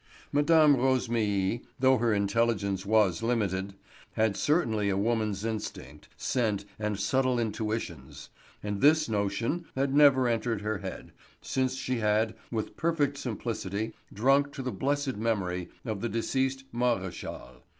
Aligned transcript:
Mme. 0.31 0.45
Rosémilly, 0.81 1.63
though 1.77 1.97
her 1.99 2.11
intelligence 2.11 2.87
was 2.87 3.21
limited, 3.21 3.75
had 4.13 4.35
certainly 4.35 4.89
a 4.89 4.97
woman's 4.97 5.45
instinct, 5.45 6.07
scent, 6.17 6.65
and 6.79 6.99
subtle 6.99 7.37
intuitions. 7.39 8.29
And 8.63 8.81
this 8.81 9.07
notion 9.07 9.65
had 9.75 9.93
never 9.93 10.27
entered 10.27 10.61
her 10.61 10.79
head, 10.79 11.11
since 11.39 11.75
she 11.75 11.97
had, 11.99 12.33
with 12.49 12.77
perfect 12.77 13.15
simplicity, 13.19 13.93
drunk 14.11 14.51
to 14.53 14.63
the 14.63 14.71
blessed 14.71 15.17
memory 15.17 15.69
of 15.85 16.01
the 16.01 16.09
deceased 16.09 16.63
Maréchal. 16.73 17.61